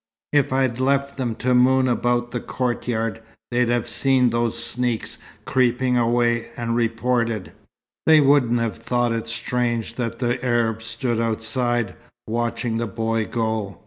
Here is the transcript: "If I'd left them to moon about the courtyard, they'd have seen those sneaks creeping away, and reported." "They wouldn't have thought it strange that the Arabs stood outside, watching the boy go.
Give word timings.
"If 0.33 0.51
I'd 0.51 0.79
left 0.79 1.17
them 1.17 1.35
to 1.35 1.53
moon 1.53 1.87
about 1.87 2.31
the 2.31 2.39
courtyard, 2.39 3.21
they'd 3.51 3.69
have 3.69 3.87
seen 3.87 4.31
those 4.31 4.57
sneaks 4.57 5.19
creeping 5.45 5.95
away, 5.95 6.49
and 6.57 6.75
reported." 6.75 7.51
"They 8.07 8.19
wouldn't 8.19 8.59
have 8.59 8.77
thought 8.77 9.13
it 9.13 9.27
strange 9.27 9.93
that 9.97 10.17
the 10.17 10.43
Arabs 10.43 10.85
stood 10.87 11.21
outside, 11.21 11.93
watching 12.25 12.79
the 12.79 12.87
boy 12.87 13.25
go. 13.27 13.77